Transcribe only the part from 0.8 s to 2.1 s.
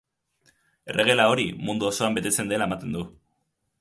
Erregela hori, mundu